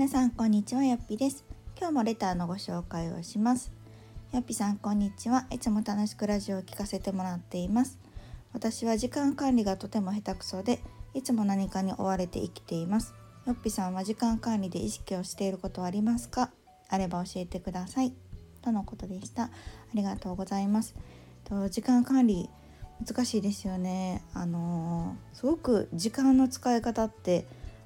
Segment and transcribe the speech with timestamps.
[0.00, 1.44] 皆さんこんにちはやっぴです。
[1.78, 3.70] 今日もレターのご紹介をします。
[4.32, 5.46] やっぴさんこんにちは。
[5.50, 7.98] いつも楽しくラジオを聞かせてもらっています。
[8.54, 10.80] 私は時間管理がとても下手くそで
[11.12, 13.12] いつも何かに追われて生きています。
[13.46, 16.50] よっぴさんは時間管理で意識をしていることはありますか？
[16.88, 18.14] あれば教えてください。
[18.62, 19.42] とのことでした。
[19.42, 19.50] あ
[19.92, 20.94] りがとうございます。
[21.44, 22.48] と時間管理
[23.06, 24.22] 難しいですよね。
[24.32, 27.44] あのすごく時間の使い方って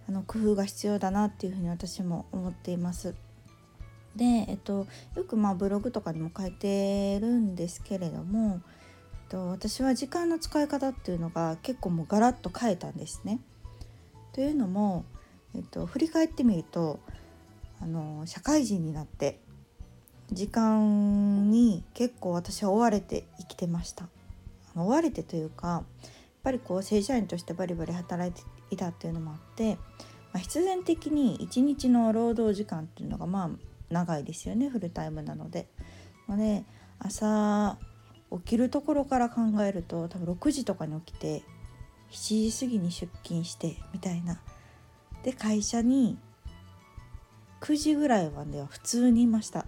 [0.09, 3.15] あの工夫が必要だなっていうふうに私も思っています。
[4.17, 4.87] で、えっと、
[5.17, 8.61] よくまあブログとかにも書いてるんですけれども、
[9.23, 13.41] えっと、私は時間の使い方っていうのが結構もうガラッと変えたんですね。
[14.33, 15.05] というのも、
[15.55, 17.01] えっと、振り返ってみると
[17.81, 19.41] あの社会人になって
[20.33, 24.09] 時間に結構私は追われて生きてました。
[24.75, 25.85] あの追われてというかやっ
[26.43, 29.77] ぱりこう正社員としてバリバリ働いていたっていうのもあって、
[30.33, 33.51] まあ、必然的に一日の労働時間っていうのがまあ
[33.91, 35.69] 長いですよねフルタイムなので。
[36.29, 36.65] ので
[36.99, 37.77] 朝
[38.31, 41.43] 起きるところから考えると多分6時とかに起きて
[42.11, 44.41] 7時過ぎに出勤してみたいな。
[45.23, 46.19] で会社に
[47.61, 49.65] 9時ぐらいまでは普通にいました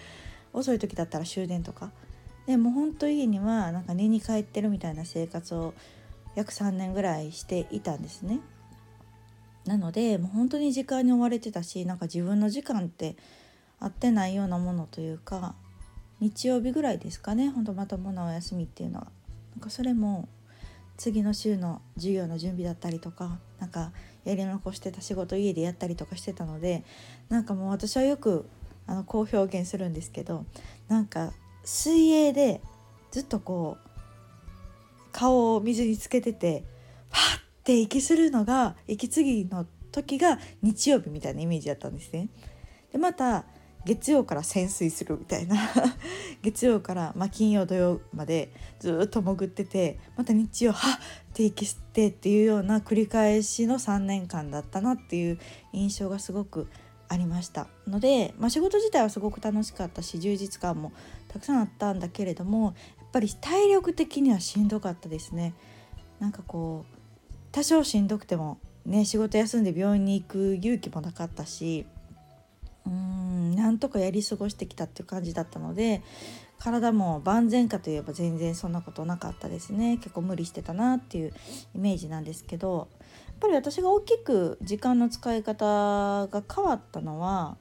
[0.54, 1.92] 遅い時だったら終電とか
[2.46, 5.74] でも本当家にはなんか寝に帰ってるみたいな生活を
[6.34, 8.40] 約3年ぐらいしていたんですね。
[9.66, 13.16] なのでもう本当に時間に追われてたしなんか自分の時間って
[13.80, 15.54] 合ってないようなものというか
[16.20, 19.06] 日曜日ぐらいですかねほんとまともなお休みっていうのは
[19.54, 20.28] なんかそれも
[20.96, 23.92] 次の週の授業の準備だったりとかなんか
[24.24, 26.84] やり残してた仕事家でやったりとかしてたので
[27.28, 28.48] なんかもう私はよく
[28.86, 30.44] あのこう表現するんですけど
[30.88, 31.32] なんか
[31.64, 32.60] 水泳で
[33.10, 33.93] ずっとこう
[35.14, 36.64] 顔を水につけてて
[37.08, 37.22] パッ
[37.64, 42.28] て息するのが息継ぎの時が日曜日みたいなイメージだったんですね。
[42.92, 43.44] でまた
[43.86, 45.56] 月曜から潜水するみたいな
[46.42, 50.98] 月曜から、まあ、金曜土曜までずっと潜っててまた日曜はっ
[51.34, 55.38] って息吸ってっていうような繰り返しの3年間だったなっていう
[55.72, 56.68] 印象がすごく
[57.08, 60.92] ありましたので、まあ、仕事自体はすごく楽しかったし充実感も
[61.28, 62.74] たくさんあったんだけれども
[63.14, 65.54] ぱり体力的にはしんどかったですね。
[66.18, 66.96] なんかこう
[67.52, 71.86] 多少しんどくてもね仕事休んで病院に行く勇気もなかったし
[72.84, 76.02] うーんなんとかやり過ごしてきたっていう感じだったので
[76.58, 79.98] 体も万全かといえば全然そんなことなかったですね。
[79.98, 81.32] 結構無理してたなっていう
[81.76, 87.56] イメージなんですけどやっぱり私が大きく時間の使い方が変わったのは、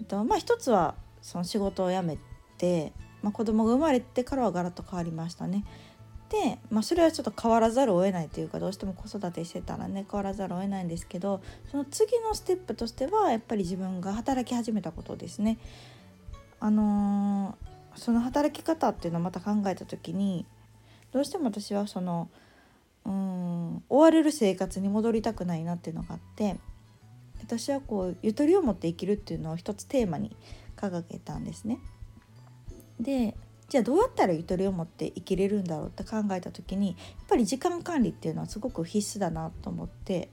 [0.00, 2.18] えっと、まあ一つはその仕事を辞め
[2.58, 2.92] て
[3.22, 5.64] まあ、子供が生まれてからはガラッと変わりましたね。
[6.32, 15.58] で、まあ、それはちょっと変わらざるを得ないというかどうしても子育てしてたらね変わらざるを得ないんですけどその次のステップとしてはやっぱり自分が働き始めたことですね。
[16.58, 20.46] あのー、その働き方っていうのをまた考えた時に
[21.10, 22.30] どうしても私はその
[23.04, 26.56] うん追われる生活に戻りたくないなっていうのがあって
[27.42, 30.34] 私はこうゆとりを持って生きるっていうのを一つテーマに
[30.76, 31.78] 掲げたんですね。
[33.02, 33.36] で
[33.68, 36.96] じゃあどうやったらゆとりを持って生きれるんだろうって考えた時にやっ
[37.28, 40.28] ぱり時間管理っていうのはすごく必須だなと思って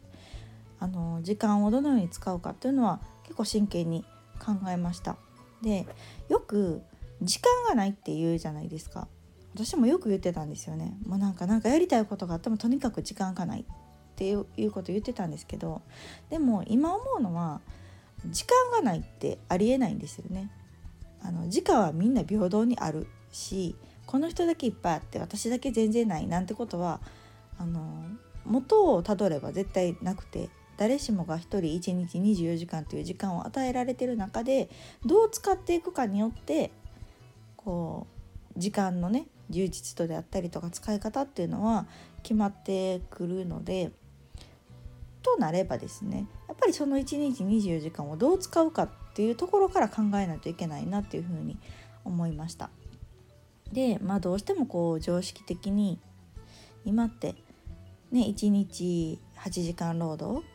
[0.80, 4.04] あの時間をどのように使うかっていうのは結構真剣に
[4.40, 5.18] 考えました。
[5.62, 5.86] で
[6.30, 6.82] よく
[7.22, 9.08] 時間がないって言うじゃないですか。
[9.54, 10.98] 私もよく言ってたんですよね。
[11.06, 13.66] もうなんかなんかやりたいことがあってもとにかく時間がないっ
[14.16, 15.82] ていうこと言ってたんですけど
[16.30, 17.62] でも今思うのは
[18.26, 20.50] 時間がないってありえないんですよね。
[21.22, 23.76] あの時間はみんな平等にあるし
[24.06, 27.00] この人だけいっぱいあって私だけ全然ないなんてことは
[27.58, 27.82] あの
[28.46, 34.70] 元をたどれば絶対なくて誰しもが1人1日24時間という時間を与えられてる中で
[35.06, 36.72] どう使っていくかによって
[37.58, 38.08] こ
[38.56, 41.86] う時間のね充実度であったりとか使い方っていうのは
[42.24, 43.92] 決まってくるので
[45.22, 46.28] となればですね
[46.60, 51.58] ぱりその1日24時間をどう使うかっていうところから考えないといけないなっていうふうに
[52.06, 52.70] 思いました。
[53.72, 56.00] でまあどうしてもこう常識的に
[56.86, 57.36] 今って
[58.12, 60.46] ね1日8時間労働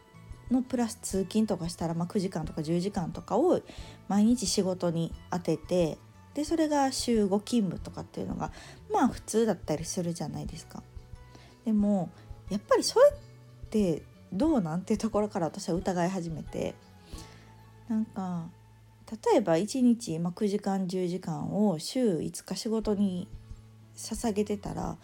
[0.50, 3.60] のプラス通勤とかしたら、まあ、9時間とか10時間とかを
[4.08, 5.96] 毎日仕事に当てて
[6.34, 8.50] でそれが週5勤務とかっていうのが
[8.92, 10.82] まあ普通だったりするじゃないですか。
[11.64, 12.10] でも
[12.50, 14.02] やっぱりそれって
[14.34, 14.82] どうなん？
[14.82, 16.74] ていうところから私は疑い始めて
[17.88, 18.48] なんか
[19.30, 23.28] 例えば1日、まあ、9時間10時間を週5日仕事に
[23.96, 24.96] 捧げてたら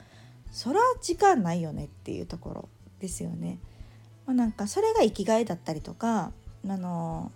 [0.51, 2.69] そら時間ないよねっていうところ
[2.99, 3.59] ですよね。
[4.27, 6.33] まあ、なんかそれが生きがいだったりとか
[6.67, 7.31] あの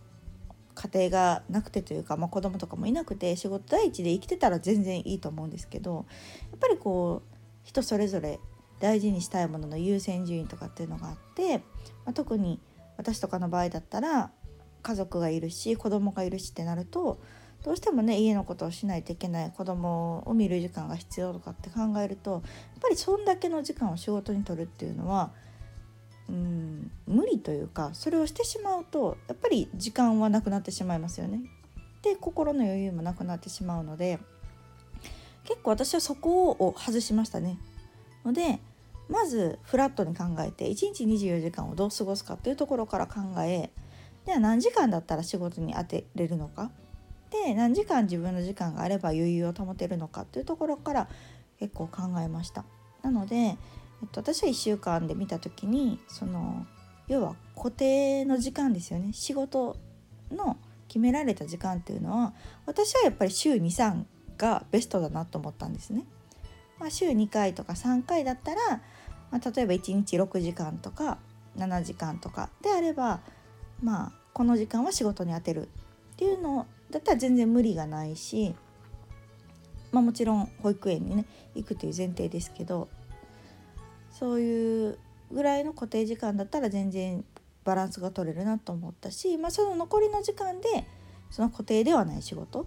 [0.74, 6.06] 家庭がなくてというか、まあ、子供とかもいなくて仕事第一で生きてたら全然いいと思うんですけど
[6.50, 8.40] やっぱりこう人それぞれ
[8.80, 11.62] 大事にしたいものの優先順位とかっていうのがあって、ま
[12.10, 12.60] あ、特に
[12.96, 14.30] 私とかの場合だったら
[14.82, 17.18] 家族がいるし子供がいるしってなると
[17.64, 22.42] どうしてもね家のことをしないといけない子供を見る時間が必要とかって考えるとやっ
[22.82, 25.32] ぱりそんだけの時間を仕事にとるっていうのは
[26.28, 31.40] うん無理というかそれをしてしまうとやっぱり時間はなくなってしまいますよね。
[32.02, 34.18] で心の余裕もなくなってしまうので
[35.44, 37.58] 結構私はそこを外しましたね。
[38.24, 38.60] ので
[39.08, 43.70] まずフラットに考えて1日24時間をどう過ごすかっていうところから考え
[44.24, 46.70] では何時間だったら仕事に当てれるのか
[47.30, 51.08] で何時間自分の時間があれば余裕を保てるのかっていうところから
[51.58, 52.64] 結構考えました。
[53.02, 53.56] なので、えっ
[54.10, 56.66] と、私は1週間で見た時にその
[57.08, 59.76] 要は固定の時間ですよね仕事
[60.30, 60.56] の
[60.88, 62.34] 決められた時間っていうのは
[62.66, 64.04] 私はやっぱり週23
[64.38, 66.06] がベストだなと思ったんですね。
[66.78, 68.80] まあ、週2回とか3回だったら、
[69.30, 71.18] まあ、例えば1日6時間とか
[71.56, 73.20] 7時間とかであれば
[73.82, 75.68] まあこの時間は仕事に充てる
[76.14, 78.54] っていうのだったら全然無理がないし、
[79.92, 81.24] まあ、もちろん保育園にね
[81.54, 82.88] 行くという前提ですけど
[84.10, 84.98] そういう
[85.32, 87.24] ぐらいの固定時間だったら全然
[87.64, 90.86] バランスが取れるなと思ったし、まあ、その残りの時間で
[91.30, 92.66] その固定ではない仕事、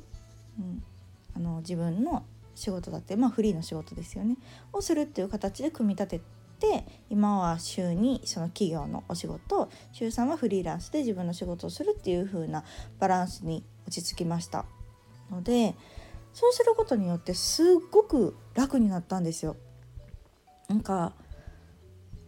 [0.60, 0.84] うん、
[1.36, 2.26] あの自分の
[2.58, 4.36] 仕事だって、まあ、フリーの仕事ですよね
[4.74, 6.22] をするっていう形で組み立て
[6.60, 12.64] て今は週にその企業のお仕事週3はフリーランスで自分の仕事をするっていう風な
[13.00, 14.66] バランスに落ち着きました
[15.30, 15.76] ので
[16.34, 19.56] そうすることによってすっごく楽になったんですよ。
[20.68, 21.14] なんか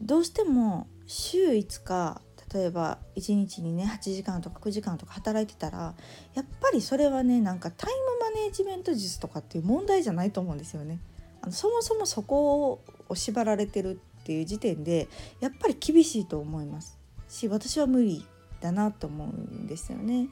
[0.02, 2.22] どうしても週5日
[2.54, 5.96] 例えば1日にね8時間とか9時間とか働いてたら
[6.34, 8.19] やっぱりそれはねなんかタイム
[8.50, 11.00] ネジメント術とかっていう問題じゃないと思うんですよね。
[11.42, 15.08] あのそもそもそこを縛られてるっていう時点で
[15.40, 16.98] やっぱり厳しいと思います
[17.30, 18.26] し私は無理
[18.60, 20.28] だなと思うんですよね。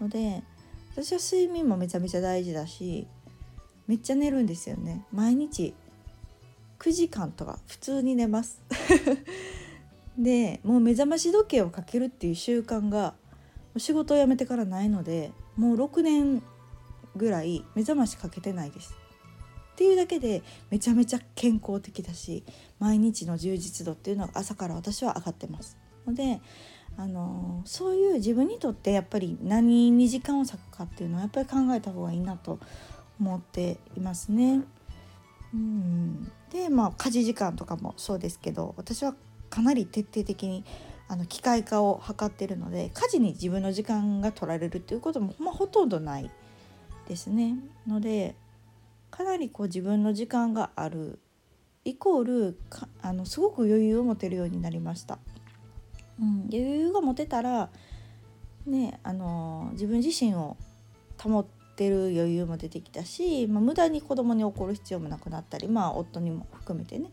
[0.00, 0.42] ので
[0.92, 3.06] 私は睡眠もめちゃめちゃ大事だし
[3.86, 5.74] めっちゃ寝るんですよね毎日
[6.78, 8.60] 9時間とか普通に寝ます
[10.18, 13.14] でもう目覚まし時計をかけるっていう習慣が
[13.76, 16.42] 仕事を辞めてからないのでもう6年
[17.16, 18.94] ぐらい目覚ましかけてないです。
[19.72, 22.44] っていうだけでめちゃめちゃ健康的だし
[22.78, 25.76] 毎日の充実度っていうのが朝から私は上がってます。
[26.06, 26.40] ので
[26.96, 32.60] あのそういう自分にとってやっぱり何に時間を割くかっていうのはやっぱり考えた方がいいなと
[33.18, 34.62] 思っていますね。
[35.52, 39.14] うんでまあ家事時間とかもそうですけど私は
[39.50, 40.64] かなり徹底的に
[41.08, 46.30] あの機械化を図ってるので家事に自分の時間が取られるっていうことも、まあ、ほとんどない
[47.08, 47.56] ですね。
[47.86, 48.34] ので
[49.10, 51.18] かなりこう自分の時間がある
[51.84, 52.58] イコール
[53.02, 55.18] あのすごく余裕を持てるようになりました。
[56.20, 57.70] うん、余裕が持てたら
[58.66, 60.56] ねあの自分自身を
[61.20, 61.46] 保っ
[61.76, 67.10] てる余裕も出てきたし、まあ、無駄に子供に怒る必要もなくなったりまあ夫にも含めてね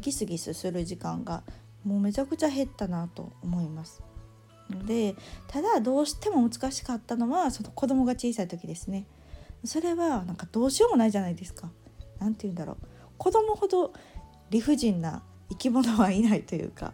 [0.00, 1.42] ギスギスする時間が
[1.84, 4.02] もうめちゃくちゃ減ったなと思います。
[4.84, 5.14] で
[5.46, 9.06] ただどうしても難しかったのはその子供が小さい時ですね。
[9.66, 11.70] それはなんかどうしようもないじゃないですか。
[12.18, 12.76] 何て言うんだろう
[13.18, 13.92] 子供ほど
[14.50, 16.92] 理不尽な生き物はいないというか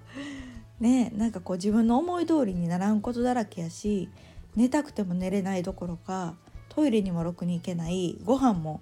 [0.80, 4.08] ねなんかこう自分の思い通りにならんことだらけやし
[4.56, 6.34] 寝たくても寝れないどころか
[6.68, 8.80] トイレにもろくに行けないご飯も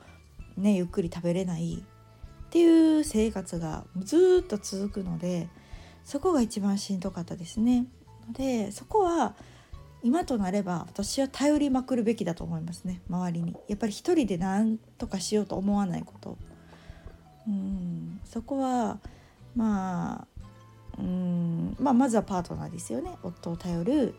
[0.56, 5.48] ねゆっくり食べれないっていう生活がずっと続くので
[6.04, 7.86] そこが一番しんどかったですね。
[8.32, 9.34] でそこは
[10.02, 13.00] 今となれば私は頼りまくるべきだと思いますね。
[13.08, 13.54] 周りに。
[13.68, 16.38] やっぱり一人で何とかしようと思わないこと。
[17.46, 18.20] うん。
[18.24, 18.98] そこは
[19.54, 20.26] まあ
[20.98, 21.76] うん。
[21.78, 23.10] まあまずはパートナーですよね。
[23.22, 24.14] 夫を頼る。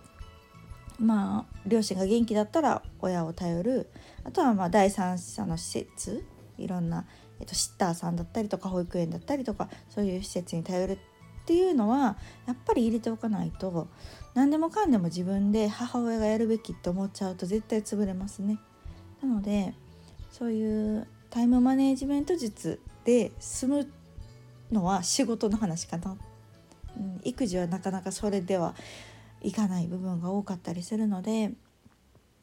[1.00, 3.90] まあ両親が元気だったら親を頼る。
[4.24, 6.24] あとはまあ第三者の施設。
[6.58, 7.06] いろんな、
[7.40, 11.00] えっと、シッターさんだったりとか保育園だったりとかそういう施設に頼る
[11.42, 12.18] っていうのは
[12.48, 13.88] やっぱり入れておかないと
[14.34, 18.60] 何でもかんでも自分で母親がやるべきって思っちゃうと絶対潰れますね。
[19.22, 19.74] なので
[20.32, 23.92] そういうタイムマネジメント術で済む
[24.72, 26.18] のは仕事の話かな。
[26.98, 28.76] うん、育児はなかなかそれでは
[29.42, 31.52] いかない部分が多かったりするので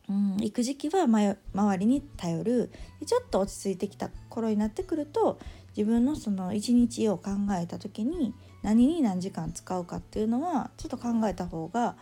[0.09, 1.37] うん、行く時期は周
[1.79, 2.71] りに頼る
[3.05, 5.39] ちょっと落ち着いてきた頃になってくると
[5.77, 11.97] 自分のその一日を考えた時に何に何時間使うかっていうのはちょっと考えた方が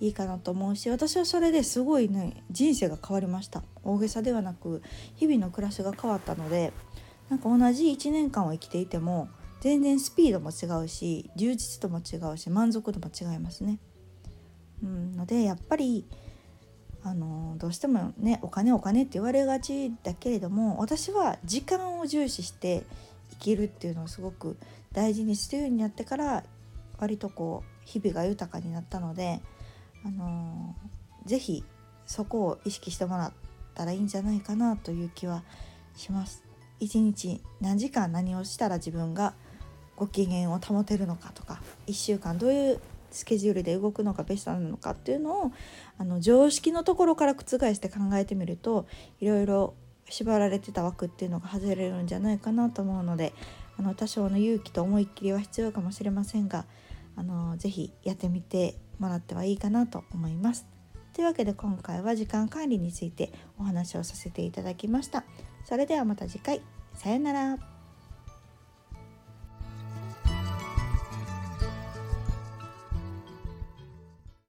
[0.00, 4.82] いいかなと思うし私はそれですごいね人生が変わりました大げさではなく
[5.16, 6.72] 日々の暮らしが変わったので
[7.30, 9.28] なんか同じ1年間を生きていても
[9.60, 13.78] 全然スピードも違うし充実度も違うし満足度も違いますね。
[14.82, 16.04] うん、のでやっぱり
[17.02, 22.82] あのどうしてもねお金お金って言われがちだけれども私は時間を重視して
[23.30, 24.58] 生きるっていうのをすごく
[24.94, 26.44] 大事にするようになってから
[26.98, 29.42] 割とこう日々が豊かになったので
[30.04, 30.74] あの
[31.26, 31.64] 是非
[32.06, 33.32] そこを意識してもらっ
[33.74, 35.42] たらいいんじゃないかなという気は
[35.96, 36.42] します。
[36.80, 39.34] 一日何時間何をしたら自分が
[39.96, 45.52] ご機嫌を保てるのかとか1週間どういうスケジュールで動くのがベストなのかっていうのを
[45.98, 48.86] あの常識のところから覆して考えてみると
[49.20, 49.74] いろいろ
[50.10, 53.32] 縛られてた枠っていうのが外れるんじゃないかなと思うので
[53.78, 56.64] あの多少の勇気と思いっきりは必要かもしれませんが
[57.16, 60.66] あのぜひやってみてもらってはいいかなと思います。
[61.12, 65.24] というわけで今回は時間管理についてお話をさせていただきました。
[65.64, 66.60] それではまた次回。
[66.94, 67.73] さよなら。